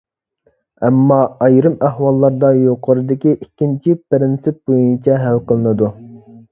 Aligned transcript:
ئەمما، 0.87 1.17
ئايرىم 1.47 1.75
ئەھۋاللاردا 1.89 2.51
يۇقىرىدىكى 2.63 3.35
ئىككىنچى 3.37 3.97
پىرىنسىپ 4.09 4.61
بويىچە 4.73 5.25
ھەل 5.29 5.43
قىلىنىدۇ. 5.53 5.97